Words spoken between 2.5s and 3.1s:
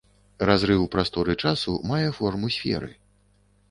сферы.